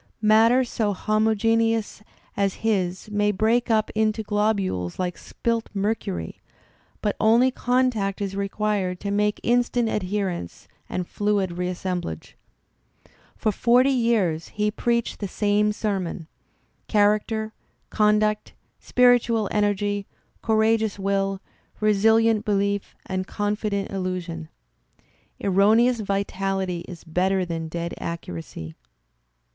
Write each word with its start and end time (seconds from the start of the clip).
'Matter 0.35 0.63
so 0.63 0.93
homogeneous 0.93 2.01
as 2.35 2.55
his 2.65 3.11
may 3.11 3.31
break 3.31 3.69
up 3.69 3.91
into 3.93 4.23
globules 4.23 4.97
like 4.97 5.15
spilt 5.15 5.69
mercury, 5.75 6.41
but 7.03 7.15
only 7.19 7.51
contact 7.51 8.19
is 8.19 8.35
required 8.35 8.99
to 9.01 9.11
make 9.11 9.39
instant 9.43 9.89
adherence 9.89 10.67
and 10.89 11.05
fluid 11.07 11.51
reassemblage. 11.51 12.33
For 13.35 13.51
forty 13.51 13.91
years 13.91 14.47
| 14.51 14.55
he 14.57 14.71
preached 14.71 15.19
the 15.19 15.27
same 15.27 15.71
sermon— 15.71 16.25
character, 16.87 17.53
conduct, 17.91 18.53
spiritual 18.79 19.47
energy, 19.51 20.07
courageous 20.41 20.97
will, 20.97 21.41
resilient 21.79 22.43
belief 22.43 22.95
and 23.05 23.27
confident 23.27 23.91
illusion. 23.91 24.49
Erroneous 25.39 25.99
vitality 25.99 26.79
is 26.87 27.03
better 27.03 27.45
than 27.45 27.67
dead 27.67 27.93
accuracy. 27.99 28.73